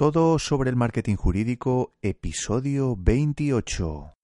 [0.00, 4.14] Todo sobre el marketing jurídico, episodio 28.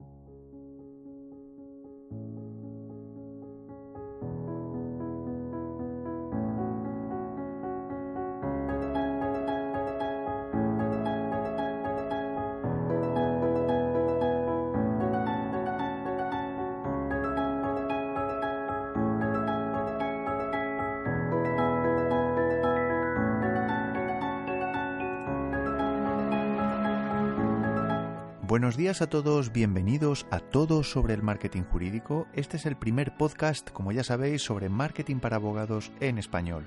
[28.77, 32.27] Días a todos, bienvenidos a Todos sobre el Marketing Jurídico.
[32.35, 36.66] Este es el primer podcast, como ya sabéis, sobre marketing para abogados en español.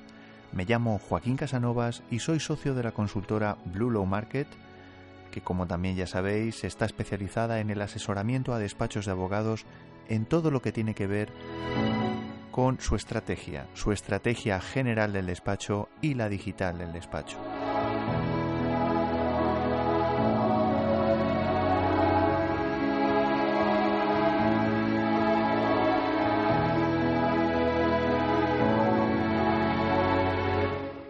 [0.52, 4.48] Me llamo Joaquín Casanovas y soy socio de la consultora Blue Law Market,
[5.30, 9.68] que como también ya sabéis está especializada en el asesoramiento a despachos de abogados
[10.08, 11.32] en todo lo que tiene que ver
[12.50, 17.38] con su estrategia, su estrategia general del despacho y la digital del despacho.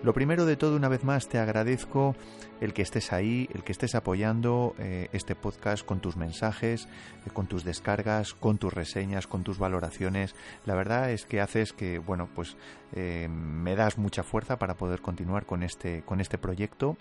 [0.09, 2.15] Lo primero de todo, una vez más, te agradezco
[2.61, 6.87] el que estés ahí, el que estés apoyando eh, este podcast con tus mensajes,
[7.27, 10.33] eh, con tus descargas, con tus reseñas, con tus valoraciones.
[10.65, 12.57] La verdad es que haces que, bueno, pues
[12.93, 16.97] eh, me das mucha fuerza para poder continuar con este, con este proyecto.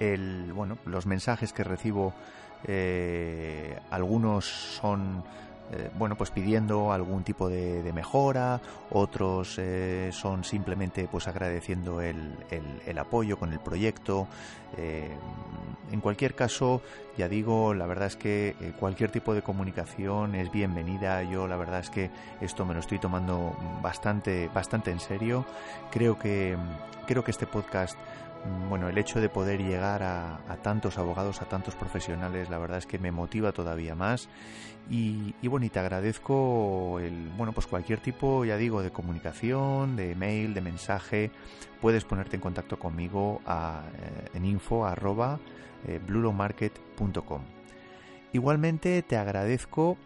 [0.00, 2.12] El, bueno, los mensajes que recibo,
[3.92, 5.22] algunos son
[5.72, 12.36] eh, bueno, pues pidiendo algún tipo de, mejora, otros eh, son simplemente pues agradeciendo el,
[12.98, 14.28] apoyo con el proyecto.
[14.76, 15.10] Eh,
[15.90, 16.82] en cualquier caso,
[17.16, 21.22] ya digo, la verdad es que cualquier tipo de comunicación es bienvenida.
[21.22, 25.44] Yo la verdad es que esto me lo estoy tomando bastante, bastante en serio.
[25.90, 26.56] Creo que,
[27.06, 27.96] creo que este podcast
[28.68, 32.86] bueno, el hecho de poder llegar a, tantos abogados, a tantos profesionales, la verdad es
[32.86, 34.28] que me motiva todavía más.
[34.90, 40.14] Y, bueno, y te agradezco el, bueno, pues cualquier tipo, ya digo, de comunicación, de
[40.14, 41.30] mail, de mensaje.
[41.80, 45.38] Puedes ponerte en contacto conmigo eh, en info arroba
[45.86, 46.00] eh,
[48.32, 49.96] Igualmente te agradezco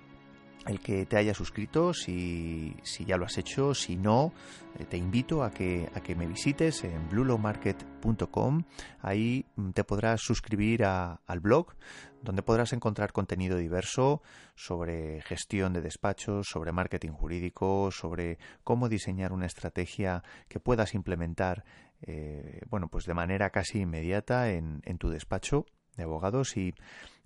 [0.66, 4.32] el que te haya suscrito, si, si, ya lo has hecho, si no,
[4.78, 8.65] eh, te invito a que, a que me visites en bluelowmarket.com.
[9.00, 11.75] Ahí mm, te podrás suscribir al blog,
[12.22, 14.22] donde podrás encontrar contenido diverso
[14.54, 21.65] sobre gestión de despachos, sobre marketing jurídico, sobre cómo diseñar una estrategia que puedas implementar
[22.03, 25.66] eh, bueno, pues de manera casi inmediata en, en tu despacho
[25.97, 26.75] de abogados y,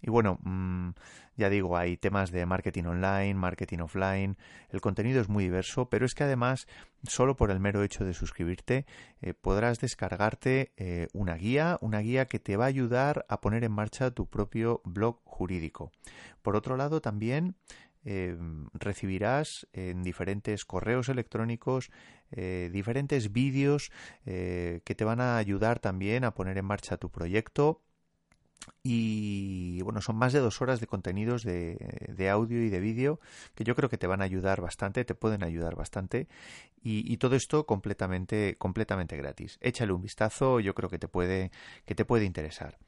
[0.05, 0.91] y bueno, mm,
[1.37, 4.37] ya digo, hay temas de marketing online, marketing offline,
[4.69, 6.67] el contenido es muy diverso, pero es que además,
[7.05, 8.85] solo por el mero hecho de suscribirte,
[9.23, 13.65] eh, podrás descargarte eh, una guía, una guía que te va a ayudar a poner
[13.65, 15.91] en marcha tu propio blog jurídico.
[16.43, 17.57] Por otro lado, también
[18.05, 18.37] eh,
[18.75, 21.91] recibirás en diferentes correos electrónicos
[22.37, 23.93] diferentes vídeos
[24.25, 27.84] que te van a ayudar también a poner en marcha tu proyecto
[28.83, 33.21] y bueno, son más de dos horas de contenidos de, audio y de vídeo
[33.55, 36.29] que yo creo que te van a ayudar bastante, te pueden ayudar bastante.
[36.83, 39.59] Y, todo esto completamente, completamente gratis.
[39.63, 41.51] Échale un vistazo, yo creo que te puede,
[41.87, 42.79] que te puede interesar.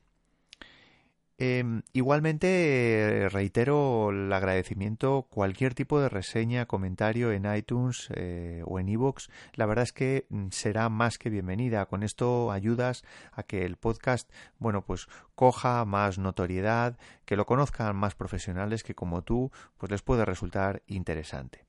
[1.39, 8.89] Em, igualmente reitero el agradecimiento, cualquier tipo de reseña, comentario en iTunes eh, o en
[8.89, 11.85] iVoox, la verdad es que mm, será más que bienvenida.
[11.87, 16.97] Con esto ayudas a que el podcast, bueno, pues coja más notoriedad,
[17.27, 21.67] que lo conozcan más profesionales que como tú, pues les puede resultar interesante.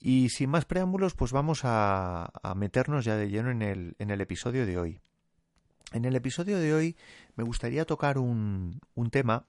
[0.00, 4.20] Y sin más preámbulos, pues vamos a, meternos ya de lleno en el, en el
[4.20, 5.00] episodio de hoy.
[5.94, 6.96] En el episodio de hoy
[7.36, 9.46] me gustaría tocar un, un tema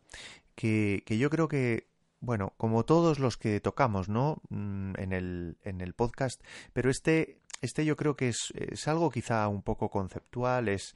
[0.53, 1.87] que, que, yo creo que,
[2.19, 4.43] bueno, como todos los que tocamos, ¿no?
[4.49, 9.09] Mm, en el, en el podcast, pero este, este yo creo que es, es algo
[9.09, 10.95] quizá un poco conceptual, es,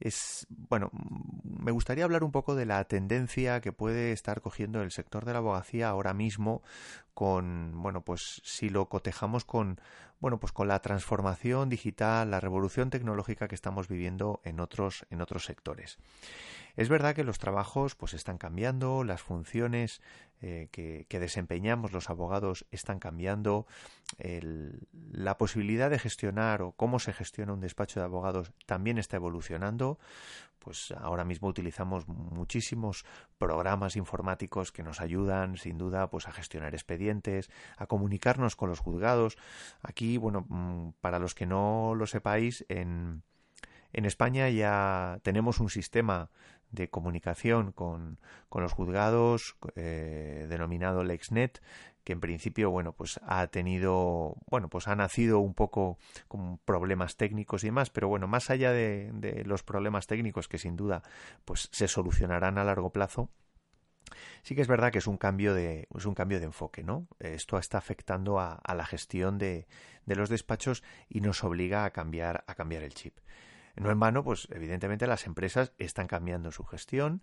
[0.00, 0.90] es, bueno,
[1.44, 5.32] me gustaría hablar un poco de la tendencia que puede estar cogiendo el sector de
[5.32, 6.62] la abogacía ahora mismo
[7.14, 9.80] con, bueno, pues si lo cotejamos con,
[10.20, 15.20] bueno, pues con la transformación digital, la revolución tecnológica que estamos viviendo en otros, en
[15.20, 15.98] otros sectores.
[16.78, 20.00] Es verdad que los trabajos pues están cambiando, las funciones
[20.40, 23.66] eh, que, desempeñamos los abogados están cambiando,
[25.10, 29.98] la posibilidad de gestionar o cómo se gestiona un despacho de abogados también está evolucionando.
[30.60, 33.04] Pues ahora mismo utilizamos muchísimos
[33.38, 38.78] programas informáticos que nos ayudan, sin duda, pues a gestionar expedientes, a comunicarnos con los
[38.78, 39.36] juzgados.
[39.82, 43.24] Aquí, bueno, mm, para los que no lo sepáis, en
[43.92, 46.30] En España ya tenemos un sistema
[46.70, 48.18] de comunicación con,
[48.52, 51.62] los juzgados eh, denominado LexNet
[52.04, 57.16] que en principio bueno pues ha tenido bueno pues ha nacido un poco con problemas
[57.16, 61.02] técnicos y demás pero bueno más allá de, de los problemas técnicos que sin duda
[61.46, 63.30] pues se solucionarán a largo plazo
[64.42, 67.06] Sí que es verdad que es un cambio de, es un cambio de enfoque, ¿no?
[67.18, 69.66] Esto está afectando a, a la gestión de,
[70.06, 73.18] de, los despachos y nos obliga a cambiar, a cambiar el chip.
[73.78, 77.22] No en vano, pues evidentemente las empresas están cambiando su gestión,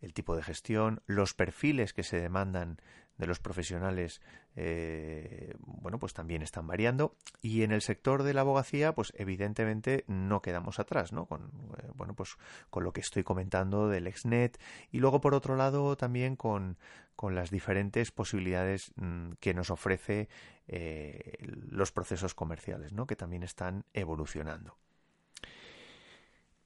[0.00, 2.78] el tipo de gestión, los perfiles que se demandan
[3.18, 4.20] de los profesionales,
[4.56, 7.14] eh, bueno, pues también están variando.
[7.40, 11.26] Y en el sector de la abogacía, pues evidentemente no quedamos atrás, ¿no?
[11.26, 11.42] Con,
[11.78, 12.36] eh, bueno, pues
[12.70, 14.58] con lo que estoy comentando del exnet
[14.90, 16.78] y luego por otro lado también con,
[17.14, 20.28] con las diferentes posibilidades mm, que nos ofrece
[20.66, 21.36] eh,
[21.70, 23.06] los procesos comerciales, ¿no?
[23.06, 24.76] Que también están evolucionando.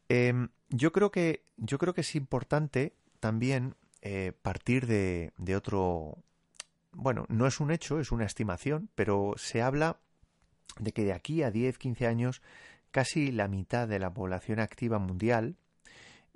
[0.09, 6.19] Em, yo creo que yo creo que es importante también eh, partir de, otro
[6.93, 9.99] bueno no es un hecho es una estimación pero se habla
[10.79, 12.43] de que de aquí a 10 15 años
[12.93, 15.57] casi la mitad de la población activa mundial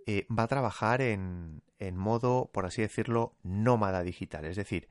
[0.07, 4.45] eh, va a trabajar en, en modo por así decirlo nómada digital.
[4.47, 4.89] Es decir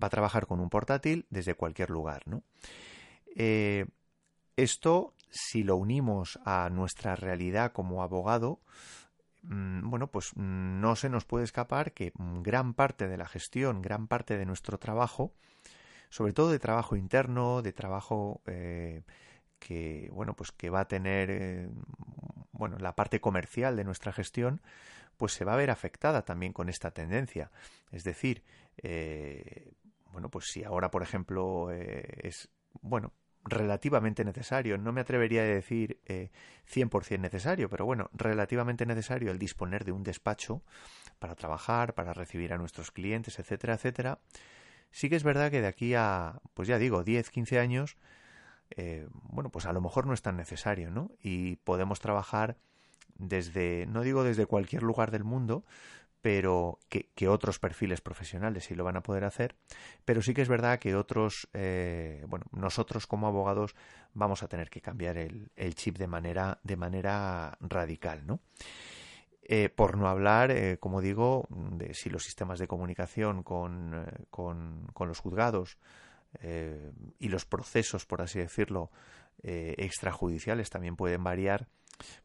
[0.00, 2.42] va a trabajar con un portátil desde cualquier lugar no
[3.36, 3.86] eh,
[4.56, 8.60] esto si lo unimos a nuestra realidad como abogado,
[9.42, 14.06] mm, bueno, pues no se nos puede escapar que gran parte de la gestión, gran
[14.06, 15.32] parte de nuestro trabajo,
[16.10, 19.02] sobre todo de trabajo interno, de trabajo eh,
[19.58, 21.68] que, bueno, pues que va a tener, eh,
[22.52, 24.62] bueno, la parte comercial de nuestra gestión,
[25.16, 27.50] pues se va a ver afectada también con esta tendencia.
[27.90, 28.44] Es decir,
[28.78, 29.72] eh,
[30.12, 32.48] bueno, pues si ahora, por ejemplo, es,
[32.80, 33.12] bueno,
[33.50, 34.78] relativamente necesario.
[34.78, 36.30] No me atrevería a decir eh,
[36.72, 40.62] 100% necesario, pero bueno, relativamente necesario el disponer de un despacho
[41.18, 44.18] para trabajar, para recibir a nuestros clientes, etcétera, etcétera.
[44.90, 47.96] Sí que es verdad que de aquí a, pues ya digo, 10, 15 años,
[48.70, 51.10] eh, bueno, pues a lo mejor no es tan necesario, ¿no?
[51.22, 52.56] Y podemos trabajar
[53.16, 55.64] desde, no digo desde cualquier lugar del mundo,
[56.20, 59.54] pero que, otros perfiles profesionales sí lo van a poder hacer,
[60.04, 63.74] pero sí que es verdad que otros, eh, bueno, nosotros como abogados
[64.14, 68.40] vamos a tener que cambiar el, chip de manera, de manera radical, ¿no?
[69.50, 74.86] Eh, por no hablar, eh, como digo, de si los sistemas de comunicación con, con,
[74.92, 75.78] con los juzgados
[77.18, 78.90] y los procesos, por así decirlo,
[79.42, 81.68] extrajudiciales también pueden variar,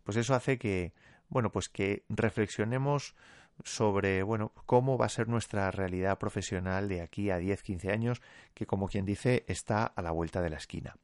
[0.04, 0.92] pues eso hace que,
[1.30, 3.16] bueno, pues que reflexionemos
[3.64, 8.22] sobre bueno cómo va a ser nuestra realidad profesional de aquí a 10 15 años
[8.54, 10.96] que como quien dice está a la vuelta de la esquina.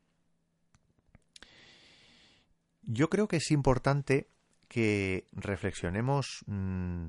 [2.83, 4.29] Yo creo que es importante
[4.67, 7.07] que reflexionemos mm,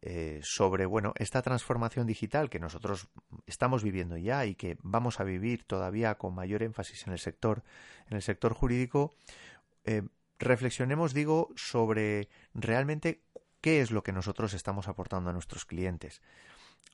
[0.00, 3.08] eh, sobre bueno esta transformación digital que nosotros
[3.46, 7.64] estamos viviendo ya y que vamos a vivir todavía con mayor énfasis en el sector
[8.08, 9.16] en el sector jurídico
[9.84, 10.02] eh,
[10.38, 13.22] reflexionemos digo sobre realmente
[13.60, 16.22] qué es lo que nosotros estamos aportando a nuestros clientes.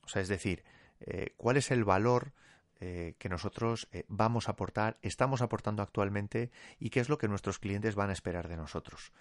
[0.05, 0.65] O sea, es decir,
[1.01, 2.33] eh, cuál es el valor
[2.81, 7.29] eh, que nosotros eh, vamos a aportar, estamos aportando actualmente y qué es lo que
[7.29, 9.13] nuestros clientes van a esperar de nosotros.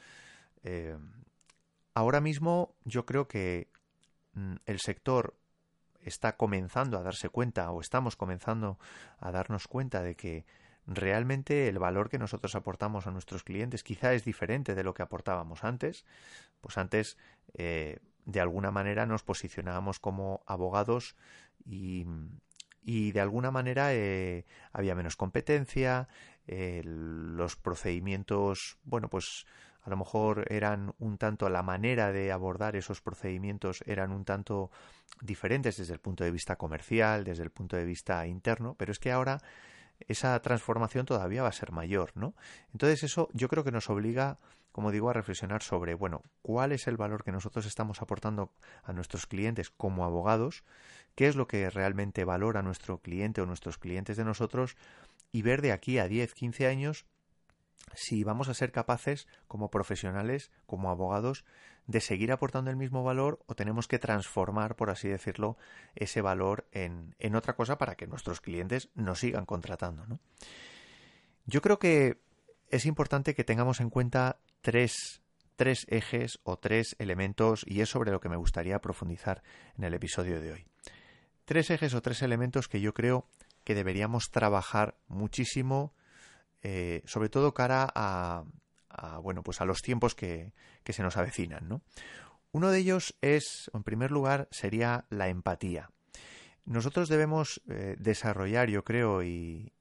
[1.93, 3.67] ahora mismo yo creo que
[4.33, 5.35] mm, el sector
[5.99, 8.79] está comenzando a darse cuenta o estamos comenzando
[9.19, 10.45] a darnos cuenta de que
[10.87, 15.03] realmente el valor que nosotros aportamos a nuestros clientes quizá es diferente de lo que
[15.03, 16.05] aportábamos antes.
[16.61, 17.17] Pues antes,
[17.53, 21.15] eh, de alguna manera, nos posicionábamos como abogados
[21.65, 22.05] y,
[22.81, 26.07] y de alguna manera eh, había menos competencia,
[26.45, 29.45] los procedimientos, bueno, pues
[29.83, 34.71] a lo mejor eran un tanto la manera de abordar esos procedimientos eran un tanto
[35.21, 38.99] diferentes desde el punto de vista comercial, desde el punto de vista interno, pero es
[38.99, 39.41] que ahora
[40.07, 42.33] esa transformación todavía va a ser mayor, ¿no?
[42.71, 44.37] Entonces eso yo creo que nos obliga,
[44.71, 48.51] como digo, a reflexionar sobre, bueno, cuál es el valor que nosotros estamos aportando
[48.83, 50.63] a nuestros clientes como abogados,
[51.15, 54.75] qué es lo que realmente valora nuestro cliente o nuestros clientes de nosotros
[55.31, 57.05] y ver de aquí a 10, 15 años
[57.93, 61.45] si vamos a ser capaces como profesionales, como abogados,
[61.87, 65.57] de seguir aportando el mismo valor o tenemos que transformar, por así decirlo,
[65.95, 70.05] ese valor en, en otra cosa para que nuestros clientes nos sigan contratando.
[70.07, 70.19] ¿no?
[71.45, 72.21] Yo creo que
[72.69, 75.21] es importante que tengamos en cuenta tres,
[75.55, 79.43] tres ejes o tres elementos y es sobre lo que me gustaría profundizar
[79.77, 80.65] en el episodio de hoy.
[81.45, 83.27] Tres ejes o tres elementos que yo creo
[83.65, 85.93] que deberíamos trabajar muchísimo,
[86.63, 88.43] eh, sobre todo cara a,
[89.21, 90.53] bueno, pues a los tiempos que,
[90.85, 91.81] se nos avecinan, ¿no?
[92.51, 95.89] Uno de ellos es, en primer lugar, sería la empatía.
[96.65, 99.73] Nosotros debemos eh, desarrollar, yo creo, y,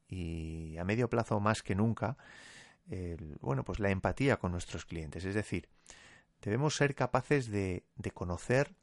[0.78, 2.18] a medio plazo más que nunca,
[3.40, 5.24] bueno, pues la empatía con nuestros clientes.
[5.24, 5.70] Es decir,
[6.42, 8.74] debemos ser capaces de, de conocer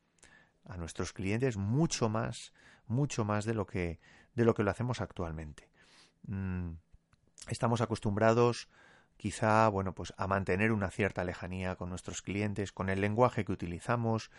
[0.66, 2.54] a nuestros clientes mucho más,
[2.88, 4.00] mucho más de lo que,
[4.36, 5.70] de lo, que lo hacemos actualmente.
[6.28, 6.72] Mm,
[7.50, 8.70] estamos acostumbrados
[9.20, 13.52] quizá, bueno, pues a mantener una cierta lejanía con nuestros clientes, con el lenguaje que
[13.52, 14.32] utilizamos,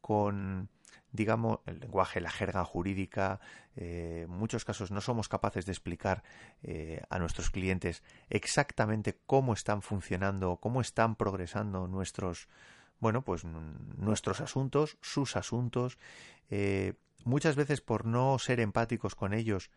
[0.00, 0.68] con,
[1.10, 3.40] digamos, el lenguaje, la jerga jurídica.
[3.74, 6.22] Eh, en muchos casos no somos capaces de explicar
[6.62, 12.48] eh, a nuestros clientes exactamente cómo están funcionando, cómo están progresando nuestros,
[13.00, 15.98] bueno, pues nuestros asuntos, sus asuntos.
[16.48, 16.94] Eh,
[17.24, 19.72] muchas veces por no ser empáticos con ellos,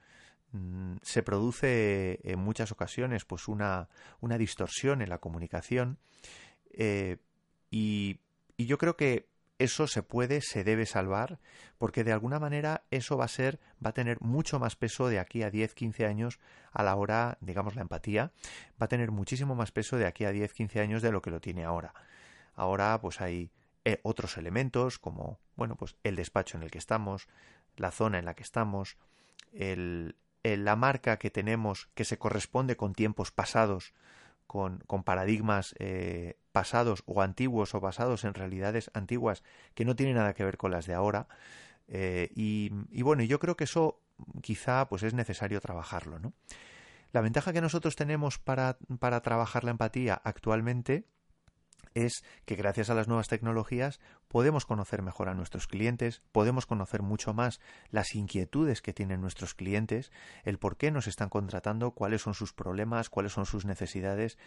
[1.02, 3.88] se produce en muchas ocasiones pues una,
[4.20, 5.98] una distorsión en la comunicación
[6.72, 7.18] eh,
[7.70, 8.20] y,
[8.58, 9.30] y, yo creo que
[9.60, 11.40] eso se puede, se debe salvar
[11.78, 15.20] porque de alguna manera eso va a ser, va a tener mucho más peso de
[15.20, 16.40] aquí a 10, 15 años
[16.72, 18.34] a la hora, digamos, la empatía,
[18.82, 21.32] va a tener muchísimo más peso de aquí a 10, 15 años de lo que
[21.32, 21.94] lo tiene ahora.
[22.56, 23.52] Ahora pues hay
[23.86, 27.28] eh, otros elementos como, bueno, pues el despacho en el que estamos,
[27.78, 28.98] la zona en la que estamos,
[29.54, 33.94] el, la marca que tenemos que se corresponde con tiempos pasados,
[34.48, 39.44] con, con paradigmas eh, pasados o antiguos o basados en realidades antiguas
[39.76, 41.28] que no tienen nada que ver con las de ahora.
[41.88, 44.00] Eh, y, y, bueno, yo creo que eso
[44.42, 46.34] quizá pues es necesario trabajarlo, ¿no?
[47.12, 51.06] La ventaja que nosotros tenemos para, para trabajar la empatía actualmente
[51.94, 57.02] es que gracias a las nuevas tecnologías podemos conocer mejor a nuestros clientes, podemos conocer
[57.02, 60.12] mucho más las inquietudes que tienen nuestros clientes,
[60.44, 64.38] el por qué nos están contratando, cuáles son sus problemas, cuáles son sus necesidades.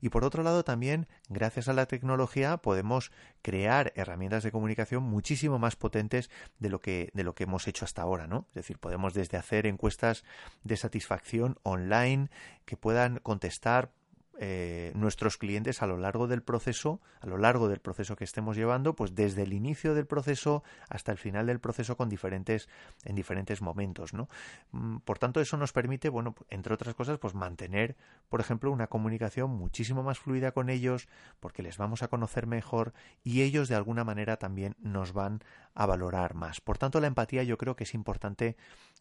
[0.00, 3.10] Y por otro lado también, gracias a la tecnología, podemos
[3.42, 7.84] crear herramientas de comunicación muchísimo más potentes de lo que, de lo que hemos hecho
[7.84, 8.46] hasta ahora, ¿no?
[8.50, 10.24] Es decir, podemos desde hacer encuestas
[10.62, 12.30] de satisfacción online
[12.64, 13.92] que puedan contestar
[14.40, 18.56] eh, nuestros clientes a lo largo del proceso, a lo largo del proceso que estemos
[18.56, 22.68] llevando, pues desde el inicio del proceso hasta el final del proceso con diferentes,
[23.04, 24.28] en diferentes momentos, ¿no?
[24.72, 27.96] Mm, por tanto, eso nos permite, bueno, entre otras cosas, pues mantener,
[28.28, 32.92] por ejemplo, una comunicación muchísimo más fluida con ellos, porque les vamos a conocer mejor
[33.22, 35.40] y ellos de alguna manera también nos van
[35.74, 36.60] a valorar más.
[36.60, 38.56] Por tanto, la empatía yo creo que es importante,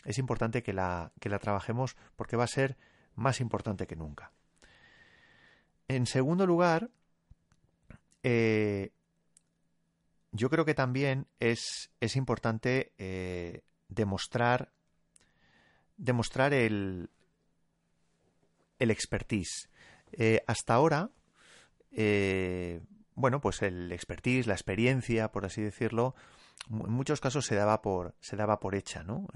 [0.05, 2.77] es importante que la, que la trabajemos porque va a ser
[3.15, 4.31] más importante que nunca.
[5.87, 6.89] En segundo lugar,
[8.23, 8.91] eh,
[10.31, 14.71] yo creo que también es, es importante eh, demostrar,
[15.97, 17.09] demostrar el,
[18.79, 19.69] el expertise.
[20.13, 21.11] Eh, hasta ahora,
[23.15, 26.15] bueno, pues el expertise, la experiencia, por así decirlo,
[26.69, 29.27] en muchos casos se daba por se daba por hecha no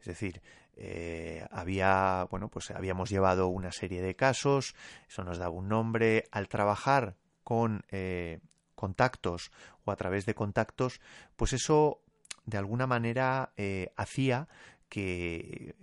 [0.00, 0.40] es decir
[0.78, 4.74] eh, había bueno pues habíamos llevado una serie de casos
[5.08, 6.24] eso nos daba un nombre.
[6.30, 8.40] Al trabajar con eh,
[8.74, 9.50] contactos
[9.84, 11.00] o a través de contactos
[11.36, 12.00] pues eso
[12.46, 13.52] de alguna manera
[13.96, 14.48] hacía
[14.88, 15.74] que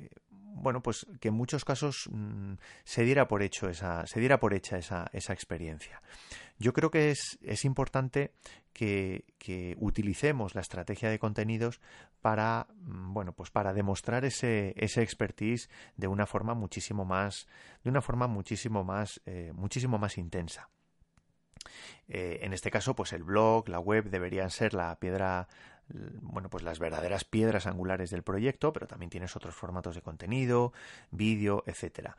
[0.56, 4.54] bueno, pues que en muchos casos mm, se diera por hecho esa, se diera por
[4.54, 6.02] hecha esa, esa experiencia.
[6.58, 8.32] Yo creo que es, es importante
[8.72, 11.82] que, que, utilicemos la estrategia de contenidos
[12.22, 17.48] para, mm, bueno, pues para demostrar ese, ese expertise de una forma muchísimo más,
[17.84, 20.70] de una forma muchísimo más, eh, muchísimo más intensa.
[22.08, 25.48] Eh, en este caso, pues el blog, la web deberían ser la piedra
[26.22, 30.74] bueno, pues las verdaderas piedras angulares del proyecto, pero también tienes otros formatos de contenido,
[31.12, 32.18] vídeo, etcétera.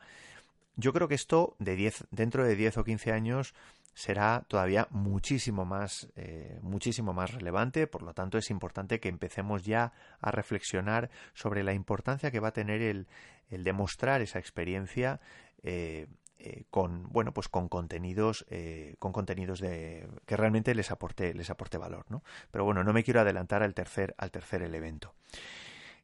[0.75, 3.53] Yo creo que esto de 10, dentro de 10 o 15 años
[3.97, 7.87] será todavía muchísimo más, eh, muchísimo más relevante.
[7.87, 12.49] Por lo tanto, es importante que empecemos ya a reflexionar sobre la importancia que va
[12.49, 13.07] a tener el,
[13.49, 15.19] demostrar esa experiencia
[15.63, 16.05] eh,
[16.39, 21.49] eh, con bueno pues con contenidos eh, con contenidos de que realmente les aporte les
[21.49, 25.15] aporte valor no pero bueno no me quiero adelantar al tercer al tercer elemento.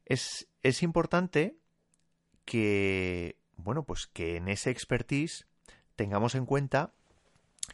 [0.04, 1.56] Es, es importante
[2.44, 5.46] que bueno pues que en ese expertise
[5.96, 6.92] tengamos en cuenta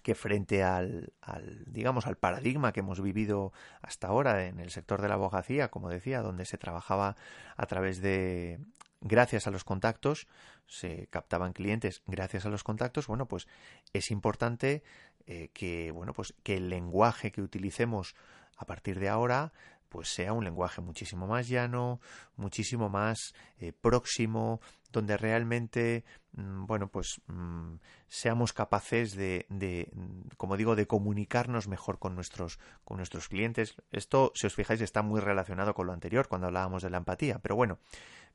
[0.03, 3.53] que frente al, al, digamos al paradigma que hemos vivido
[3.83, 7.17] hasta ahora en el sector de la abogacía, como decía, donde se trabajaba
[7.57, 8.61] a través de
[9.01, 10.27] gracias a los contactos,
[10.67, 13.49] se captaban clientes gracias a los contactos, bueno, pues
[13.93, 14.83] es importante
[15.27, 18.15] eh, que, bueno, pues que el lenguaje que utilicemos
[18.57, 19.53] a partir de ahora
[19.91, 22.01] pues sea un lenguaje muchísimo más llano,
[22.37, 24.61] muchísimo más eh, próximo,
[24.93, 27.75] donde realmente, mm, bueno, pues mm,
[28.09, 29.91] seamos capaces de, de,
[30.37, 33.75] como digo, de comunicarnos mejor con nuestros, con nuestros clientes.
[33.93, 37.39] Esto, si os fijáis, está muy relacionado con lo anterior, cuando hablábamos de la empatía,
[37.41, 37.79] pero bueno,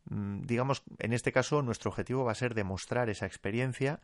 [0.10, 4.00] mm, digamos, en este caso nuestro objetivo va a ser demostrar esa experiencia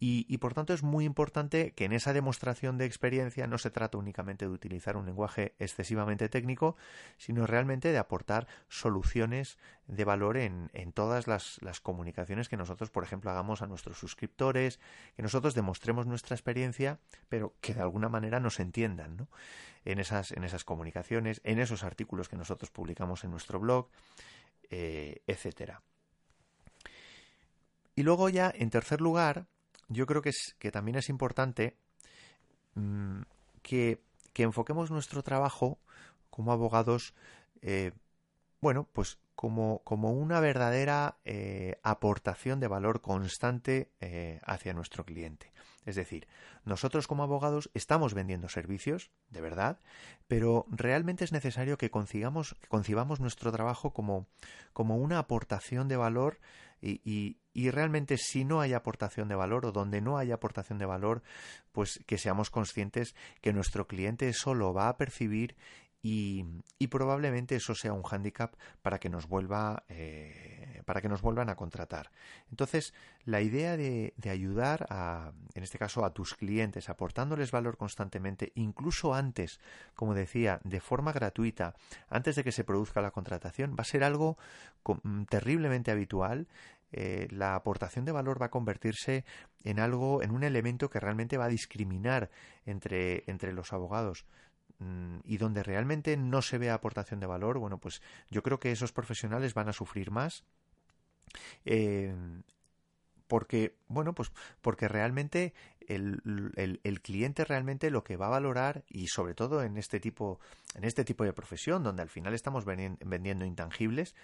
[0.00, 3.96] y, por tanto es muy importante que en esa demostración de experiencia no se trata
[3.96, 6.76] únicamente de utilizar un lenguaje excesivamente técnico,
[7.16, 13.30] sino realmente de aportar soluciones de valor en, todas las, comunicaciones que nosotros, por ejemplo,
[13.30, 14.78] hagamos a nuestros suscriptores,
[15.16, 16.98] que nosotros demostremos nuestra experiencia,
[17.28, 19.28] pero que de alguna manera nos entiendan ¿no?
[19.84, 23.88] en, esas, en esas comunicaciones, en esos artículos que nosotros publicamos en nuestro blog,
[24.70, 25.82] eh, etcétera.
[27.96, 29.46] Y luego ya, en tercer lugar,
[29.88, 31.76] yo creo que, es, que también es importante
[32.74, 33.22] mm,
[33.62, 34.00] que,
[34.36, 35.78] enfoquemos nuestro trabajo
[36.30, 37.14] como abogados,
[37.62, 37.92] eh,
[38.60, 45.52] bueno, pues como, como una verdadera eh, aportación de valor constante eh, hacia nuestro cliente.
[45.84, 46.26] Es decir,
[46.64, 49.80] nosotros como abogados estamos vendiendo servicios, de verdad,
[50.28, 54.26] pero realmente es necesario que concibamos, concibamos nuestro trabajo como,
[54.72, 56.40] como una aportación de valor
[56.80, 57.38] y,
[57.70, 61.22] realmente si no hay aportación de valor o donde no hay aportación de valor,
[61.72, 65.56] pues que seamos conscientes que nuestro cliente solo va a percibir
[66.06, 66.44] y,
[66.88, 71.56] probablemente eso sea un hándicap para que nos vuelva eh, para que nos vuelvan a
[71.56, 72.10] contratar.
[72.50, 72.92] Entonces,
[73.24, 79.14] la idea de, ayudar a, en este caso, a tus clientes, aportándoles valor constantemente, incluso
[79.14, 79.60] antes,
[79.94, 81.74] como decía, de forma gratuita,
[82.08, 84.36] antes de que se produzca la contratación, va a ser algo
[85.30, 86.46] terriblemente habitual
[86.96, 89.24] eh, la aportación de valor va a convertirse
[89.64, 92.30] en algo, en un elemento que realmente va a discriminar
[92.66, 94.26] entre, entre los abogados.
[94.78, 98.70] Mm, y donde realmente no se ve aportación de valor, bueno, pues yo creo que
[98.70, 100.44] esos profesionales van a sufrir más.
[101.64, 102.14] Eh,
[103.26, 105.52] porque, bueno, pues porque realmente
[105.88, 106.22] el,
[106.54, 110.38] el, cliente realmente lo que va a valorar, y sobre todo en este tipo,
[110.74, 114.14] en este tipo de profesión, donde al final estamos vendiendo intangibles,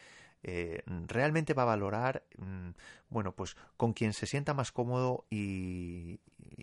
[0.42, 2.70] eh, realmente va a valorar, mm,
[3.10, 6.20] bueno, pues con quien se sienta más cómodo y,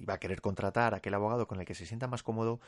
[0.07, 2.59] va a querer contratar a aquel abogado con el que se sienta más cómodo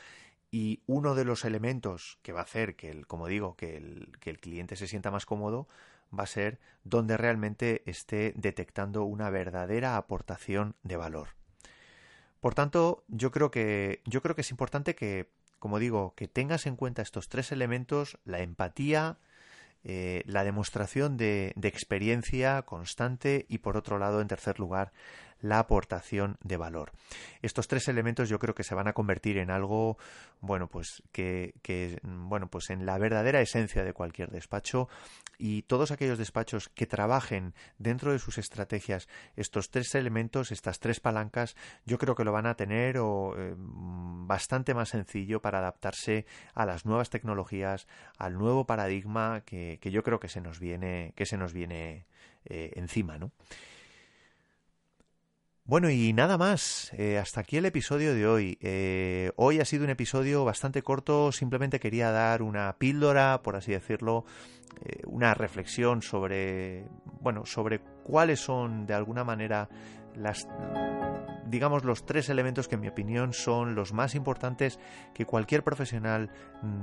[0.50, 4.16] y uno de los elementos que va a hacer que, el, como digo, que el,
[4.20, 5.68] que el cliente se sienta más cómodo
[6.16, 11.28] va a ser donde realmente esté detectando una verdadera aportación de valor.
[12.40, 16.66] Por tanto, yo creo que, yo creo que es importante que, como digo, que tengas
[16.66, 19.18] en cuenta estos tres elementos, la empatía,
[19.82, 24.92] eh, la demostración de, experiencia constante y por otro lado, en tercer lugar,
[25.40, 26.92] la aportación de valor.
[27.42, 29.98] Estos tres elementos yo creo que se van a convertir en algo,
[30.40, 31.54] bueno, pues que,
[32.02, 34.88] bueno, pues en la verdadera esencia de cualquier despacho
[35.38, 41.00] y todos aquellos despachos que trabajen dentro de sus estrategias estos tres elementos, estas tres
[41.00, 46.66] palancas, yo creo que lo van a tener eh, bastante más sencillo para adaptarse a
[46.66, 47.86] las nuevas tecnologías,
[48.18, 52.06] al nuevo paradigma que, yo creo que se nos viene, que se nos viene
[52.44, 53.32] eh, encima, ¿no?
[55.70, 56.90] Bueno, y nada más.
[56.98, 58.58] Eh, hasta aquí el episodio de hoy.
[58.60, 61.30] Eh, hoy ha sido un episodio bastante corto.
[61.30, 64.24] Simplemente quería dar una píldora, por así decirlo,
[64.84, 66.88] eh, una reflexión sobre,
[67.20, 69.68] bueno, sobre cuáles son de alguna manera
[70.14, 70.46] las
[71.46, 74.78] digamos los tres elementos que en mi opinión son los más importantes
[75.14, 76.30] que cualquier profesional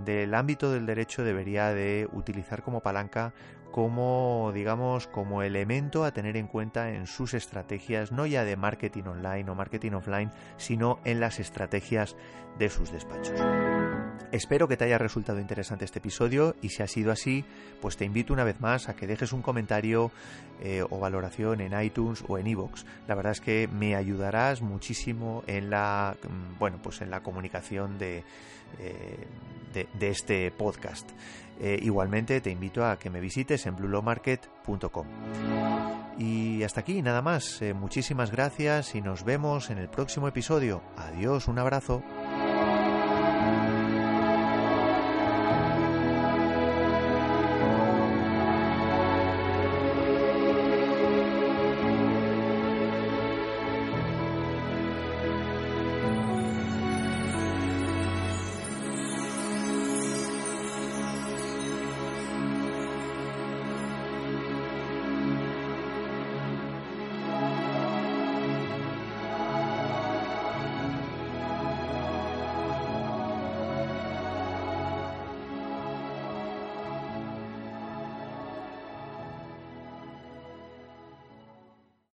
[0.03, 3.33] del ámbito del derecho debería de utilizar como palanca
[3.71, 9.03] como, digamos, como elemento a tener en cuenta en sus estrategias, no ya de marketing
[9.03, 12.15] online o marketing offline, sino en las estrategias
[12.57, 13.39] de sus despachos.
[14.32, 17.45] Espero que te haya resultado interesante este episodio y si ha sido así,
[17.82, 20.12] pues te invito una vez más a que dejes un comentario
[20.62, 22.84] eh, o valoración en iTunes o en iVoox.
[23.08, 27.97] La verdad es que me ayudarás muchísimo en la, mm, bueno, pues en la comunicación
[27.97, 28.23] de,
[28.80, 29.27] eh,
[29.73, 31.10] de este podcast.
[31.60, 35.08] Eh, igualmente te invito a que me visites en bluelowmarket.com.
[36.17, 37.62] Y hasta aquí, nada más.
[37.75, 40.82] Muchísimas gracias y nos vemos en el próximo episodio.
[40.97, 42.03] Adiós, un abrazo.